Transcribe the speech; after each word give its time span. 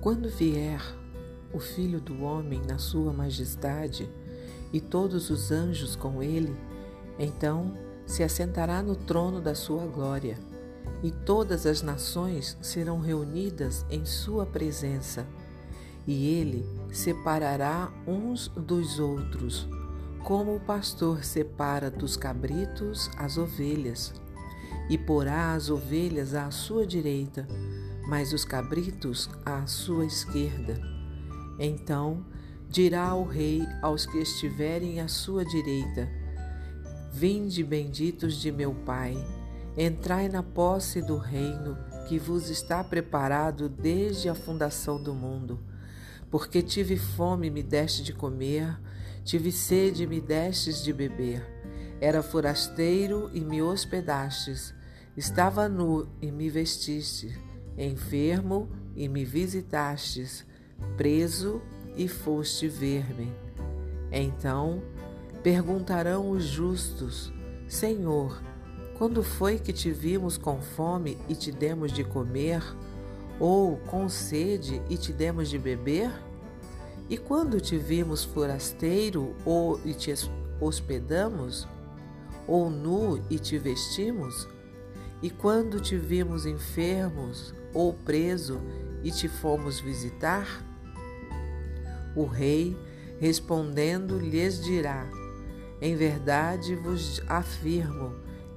Quando 0.00 0.30
vier 0.30 0.80
o 1.52 1.60
Filho 1.60 2.00
do 2.00 2.22
Homem 2.22 2.62
na 2.66 2.78
sua 2.78 3.12
majestade 3.12 4.08
e 4.72 4.80
todos 4.80 5.28
os 5.28 5.52
anjos 5.52 5.94
com 5.94 6.22
ele, 6.22 6.56
então 7.18 7.76
se 8.06 8.22
assentará 8.22 8.82
no 8.82 8.96
trono 8.96 9.42
da 9.42 9.54
sua 9.54 9.84
glória, 9.84 10.38
e 11.02 11.10
todas 11.10 11.66
as 11.66 11.82
nações 11.82 12.56
serão 12.62 12.98
reunidas 12.98 13.84
em 13.90 14.06
sua 14.06 14.46
presença, 14.46 15.26
e 16.06 16.34
ele 16.34 16.66
separará 16.90 17.92
uns 18.06 18.48
dos 18.48 18.98
outros, 18.98 19.68
como 20.24 20.56
o 20.56 20.60
pastor 20.60 21.24
separa 21.24 21.90
dos 21.90 22.16
cabritos 22.16 23.10
as 23.18 23.36
ovelhas, 23.36 24.14
e 24.88 24.96
porá 24.96 25.52
as 25.52 25.68
ovelhas 25.68 26.34
à 26.34 26.50
sua 26.50 26.86
direita, 26.86 27.46
mas 28.10 28.32
os 28.32 28.44
cabritos 28.44 29.30
à 29.46 29.64
sua 29.68 30.04
esquerda. 30.04 30.80
Então 31.60 32.26
dirá 32.68 33.14
o 33.14 33.22
rei 33.22 33.64
aos 33.80 34.04
que 34.04 34.18
estiverem 34.18 35.00
à 35.00 35.06
sua 35.06 35.44
direita: 35.44 36.10
Vinde, 37.12 37.62
benditos 37.62 38.34
de 38.34 38.50
meu 38.50 38.74
Pai, 38.74 39.16
entrai 39.78 40.28
na 40.28 40.42
posse 40.42 41.00
do 41.00 41.16
reino 41.18 41.78
que 42.08 42.18
vos 42.18 42.50
está 42.50 42.82
preparado 42.82 43.68
desde 43.68 44.28
a 44.28 44.34
fundação 44.34 45.00
do 45.00 45.14
mundo. 45.14 45.60
Porque 46.32 46.62
tive 46.62 46.96
fome 46.96 47.46
e 47.46 47.50
me 47.50 47.62
deste 47.62 48.02
de 48.02 48.12
comer, 48.12 48.76
tive 49.22 49.52
sede 49.52 50.02
e 50.02 50.06
me 50.08 50.20
destes 50.20 50.82
de 50.82 50.92
beber. 50.92 51.46
Era 52.00 52.24
forasteiro 52.24 53.30
e 53.32 53.40
me 53.40 53.62
hospedastes, 53.62 54.74
estava 55.16 55.68
nu 55.68 56.08
e 56.20 56.32
me 56.32 56.50
vestiste, 56.50 57.38
enfermo 57.84 58.68
e 58.94 59.08
me 59.08 59.24
visitastes, 59.24 60.44
preso 60.96 61.62
e 61.96 62.06
foste 62.06 62.68
ver-me. 62.68 63.32
Então 64.12 64.82
perguntarão 65.42 66.30
os 66.30 66.44
justos: 66.44 67.32
Senhor, 67.66 68.42
quando 68.98 69.22
foi 69.22 69.58
que 69.58 69.72
te 69.72 69.90
vimos 69.90 70.36
com 70.36 70.60
fome 70.60 71.16
e 71.28 71.34
te 71.34 71.50
demos 71.50 71.92
de 71.92 72.04
comer? 72.04 72.62
Ou 73.38 73.78
com 73.78 74.06
sede 74.06 74.82
e 74.90 74.98
te 74.98 75.14
demos 75.14 75.48
de 75.48 75.58
beber? 75.58 76.10
E 77.08 77.16
quando 77.16 77.58
te 77.58 77.78
vimos 77.78 78.22
forasteiro 78.22 79.34
ou 79.46 79.80
e 79.84 79.94
te 79.94 80.12
hospedamos? 80.60 81.66
Ou 82.46 82.68
nu 82.68 83.22
e 83.30 83.38
te 83.38 83.56
vestimos? 83.56 84.46
E 85.22 85.30
quando 85.30 85.80
te 85.80 85.96
vimos 85.96 86.44
enfermos 86.44 87.54
ou 87.72 87.92
preso 87.92 88.60
e 89.02 89.10
te 89.10 89.28
fomos 89.28 89.80
visitar? 89.80 90.64
O 92.14 92.24
rei, 92.24 92.76
respondendo, 93.18 94.18
lhes 94.18 94.62
dirá: 94.62 95.06
Em 95.80 95.94
verdade 95.94 96.74
vos 96.74 97.22
afirmo 97.28 98.14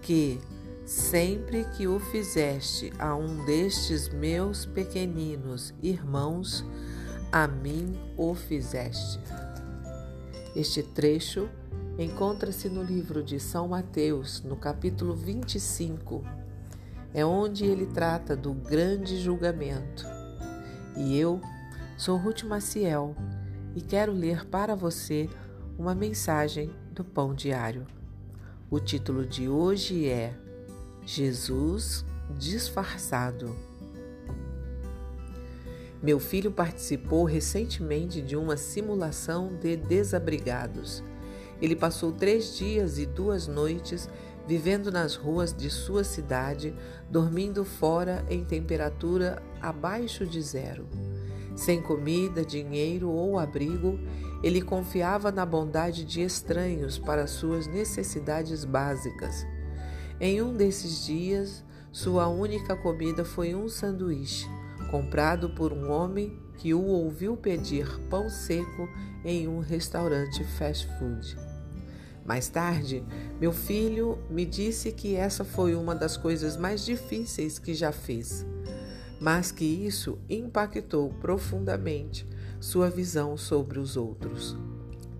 que, 0.00 0.40
sempre 0.84 1.64
que 1.76 1.86
o 1.86 1.98
fizeste 1.98 2.92
a 2.98 3.14
um 3.14 3.44
destes 3.44 4.08
meus 4.08 4.66
pequeninos 4.66 5.74
irmãos, 5.82 6.64
a 7.30 7.46
mim 7.46 7.98
o 8.16 8.34
fizeste. 8.34 9.20
Este 10.54 10.82
trecho 10.82 11.48
encontra-se 11.98 12.68
no 12.68 12.82
livro 12.82 13.22
de 13.22 13.40
São 13.40 13.68
Mateus, 13.68 14.42
no 14.42 14.56
capítulo 14.56 15.14
25. 15.14 16.43
É 17.14 17.24
onde 17.24 17.64
ele 17.64 17.86
trata 17.86 18.36
do 18.36 18.52
grande 18.52 19.16
julgamento. 19.20 20.04
E 20.96 21.16
eu 21.16 21.40
sou 21.96 22.18
Ruth 22.18 22.42
Maciel 22.42 23.14
e 23.74 23.80
quero 23.80 24.12
ler 24.12 24.44
para 24.46 24.74
você 24.74 25.30
uma 25.78 25.94
mensagem 25.94 26.70
do 26.92 27.04
Pão 27.04 27.32
Diário. 27.32 27.86
O 28.68 28.80
título 28.80 29.24
de 29.24 29.48
hoje 29.48 30.08
é 30.08 30.34
Jesus 31.06 32.04
disfarçado. 32.36 33.54
Meu 36.02 36.18
filho 36.18 36.50
participou 36.50 37.24
recentemente 37.24 38.20
de 38.20 38.36
uma 38.36 38.56
simulação 38.56 39.54
de 39.54 39.76
desabrigados. 39.76 41.02
Ele 41.62 41.76
passou 41.76 42.12
três 42.12 42.56
dias 42.56 42.98
e 42.98 43.06
duas 43.06 43.46
noites 43.46 44.08
vivendo 44.46 44.90
nas 44.90 45.14
ruas 45.14 45.54
de 45.54 45.70
sua 45.70 46.04
cidade, 46.04 46.74
dormindo 47.10 47.64
fora 47.64 48.24
em 48.28 48.44
temperatura 48.44 49.42
abaixo 49.60 50.26
de 50.26 50.40
zero. 50.40 50.86
Sem 51.56 51.80
comida, 51.80 52.44
dinheiro 52.44 53.10
ou 53.10 53.38
abrigo, 53.38 53.98
ele 54.42 54.60
confiava 54.60 55.30
na 55.30 55.46
bondade 55.46 56.04
de 56.04 56.22
estranhos 56.22 56.98
para 56.98 57.26
suas 57.26 57.66
necessidades 57.66 58.64
básicas. 58.64 59.46
Em 60.20 60.42
um 60.42 60.54
desses 60.54 61.04
dias, 61.04 61.64
sua 61.92 62.28
única 62.28 62.76
comida 62.76 63.24
foi 63.24 63.54
um 63.54 63.68
sanduíche, 63.68 64.48
comprado 64.90 65.50
por 65.50 65.72
um 65.72 65.90
homem 65.90 66.38
que 66.58 66.74
o 66.74 66.82
ouviu 66.82 67.36
pedir 67.36 67.86
pão 68.10 68.28
seco 68.28 68.88
em 69.24 69.48
um 69.48 69.60
restaurante 69.60 70.44
fast 70.44 70.88
food. 70.98 71.53
Mais 72.24 72.48
tarde, 72.48 73.04
meu 73.40 73.52
filho 73.52 74.18
me 74.30 74.46
disse 74.46 74.92
que 74.92 75.14
essa 75.14 75.44
foi 75.44 75.74
uma 75.74 75.94
das 75.94 76.16
coisas 76.16 76.56
mais 76.56 76.84
difíceis 76.84 77.58
que 77.58 77.74
já 77.74 77.92
fez 77.92 78.46
mas 79.24 79.50
que 79.50 79.64
isso 79.64 80.18
impactou 80.28 81.08
profundamente 81.08 82.26
sua 82.60 82.90
visão 82.90 83.38
sobre 83.38 83.78
os 83.78 83.96
outros. 83.96 84.54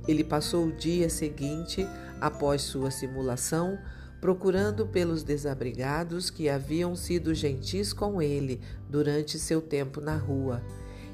Ele 0.06 0.22
passou 0.22 0.66
o 0.66 0.72
dia 0.72 1.08
seguinte, 1.08 1.86
após 2.20 2.60
sua 2.60 2.90
simulação, 2.90 3.78
procurando 4.20 4.86
pelos 4.86 5.22
desabrigados 5.22 6.28
que 6.28 6.50
haviam 6.50 6.94
sido 6.94 7.34
gentis 7.34 7.94
com 7.94 8.20
ele 8.20 8.60
durante 8.90 9.38
seu 9.38 9.62
tempo 9.62 10.02
na 10.02 10.16
rua 10.16 10.62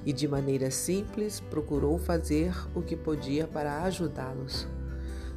e, 0.04 0.12
de 0.12 0.26
maneira 0.26 0.68
simples, 0.70 1.38
procurou 1.38 1.96
fazer 1.96 2.52
o 2.74 2.82
que 2.82 2.96
podia 2.96 3.46
para 3.46 3.84
ajudá-los. 3.84 4.66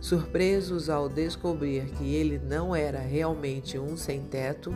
Surpresos 0.04 0.90
ao 0.90 1.08
descobrir 1.08 1.86
que 1.92 2.14
ele 2.14 2.38
não 2.38 2.76
era 2.76 3.00
realmente 3.00 3.80
um 3.80 3.96
sem-teto, 3.96 4.72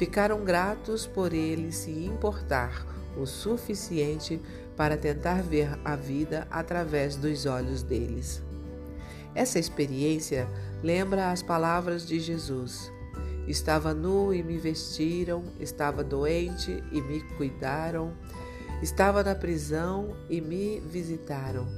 Ficaram 0.00 0.42
gratos 0.42 1.06
por 1.06 1.34
ele 1.34 1.70
se 1.70 1.90
importar 1.90 2.86
o 3.18 3.26
suficiente 3.26 4.40
para 4.74 4.96
tentar 4.96 5.42
ver 5.42 5.78
a 5.84 5.94
vida 5.94 6.48
através 6.50 7.16
dos 7.16 7.44
olhos 7.44 7.82
deles. 7.82 8.42
Essa 9.34 9.58
experiência 9.58 10.48
lembra 10.82 11.30
as 11.30 11.42
palavras 11.42 12.06
de 12.06 12.18
Jesus. 12.18 12.90
Estava 13.46 13.92
nu 13.92 14.32
e 14.32 14.42
me 14.42 14.56
vestiram, 14.56 15.44
estava 15.60 16.02
doente 16.02 16.82
e 16.90 17.02
me 17.02 17.20
cuidaram, 17.36 18.14
estava 18.80 19.22
na 19.22 19.34
prisão 19.34 20.16
e 20.30 20.40
me 20.40 20.80
visitaram. 20.80 21.68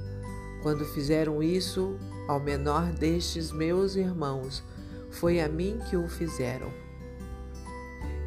Quando 0.61 0.85
fizeram 0.85 1.43
isso 1.43 1.99
ao 2.27 2.39
menor 2.39 2.91
destes 2.91 3.51
meus 3.51 3.95
irmãos, 3.95 4.63
foi 5.09 5.41
a 5.41 5.47
mim 5.47 5.79
que 5.89 5.95
o 5.95 6.07
fizeram. 6.07 6.71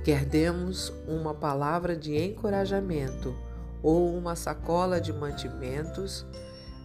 Quer 0.05 0.25
demos 0.25 0.93
uma 1.09 1.35
palavra 1.35 1.97
de 1.97 2.17
encorajamento 2.17 3.35
ou 3.83 4.17
uma 4.17 4.37
sacola 4.37 5.01
de 5.01 5.13
mantimentos, 5.13 6.25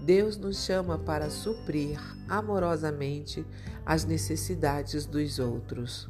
Deus 0.03 0.37
nos 0.37 0.63
chama 0.65 0.97
para 0.97 1.29
suprir 1.29 1.99
amorosamente 2.27 3.45
as 3.85 4.03
necessidades 4.03 5.05
dos 5.05 5.37
outros. 5.37 6.09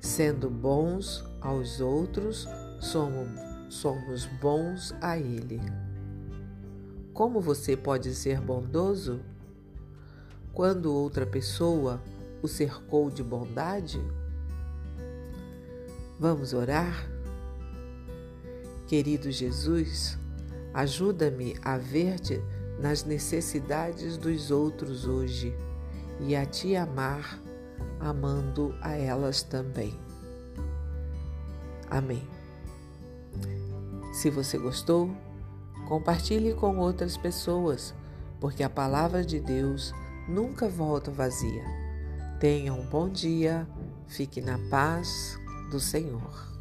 Sendo 0.00 0.48
bons 0.48 1.22
aos 1.40 1.80
outros, 1.80 2.48
somos, 2.80 3.28
somos 3.68 4.24
bons 4.40 4.94
a 5.02 5.18
Ele. 5.18 5.60
Como 7.12 7.40
você 7.40 7.76
pode 7.76 8.14
ser 8.14 8.40
bondoso? 8.40 9.20
Quando 10.58 10.92
outra 10.92 11.24
pessoa 11.24 12.02
o 12.42 12.48
cercou 12.48 13.10
de 13.10 13.22
bondade? 13.22 14.02
Vamos 16.18 16.52
orar? 16.52 17.08
Querido 18.88 19.30
Jesus, 19.30 20.18
ajuda-me 20.74 21.54
a 21.62 21.78
ver-te 21.78 22.42
nas 22.80 23.04
necessidades 23.04 24.16
dos 24.16 24.50
outros 24.50 25.04
hoje 25.06 25.56
e 26.18 26.34
a 26.34 26.44
te 26.44 26.74
amar, 26.74 27.40
amando 28.00 28.74
a 28.80 28.96
elas 28.96 29.44
também. 29.44 29.96
Amém. 31.88 32.28
Se 34.12 34.28
você 34.28 34.58
gostou, 34.58 35.08
compartilhe 35.86 36.52
com 36.52 36.78
outras 36.78 37.16
pessoas, 37.16 37.94
porque 38.40 38.64
a 38.64 38.68
palavra 38.68 39.24
de 39.24 39.38
Deus 39.38 39.94
nunca 40.28 40.68
volta 40.68 41.10
vazia. 41.10 41.64
Tenha 42.38 42.72
um 42.72 42.86
bom 42.86 43.08
dia, 43.08 43.66
fique 44.06 44.40
na 44.40 44.58
paz 44.70 45.38
do 45.70 45.80
Senhor. 45.80 46.57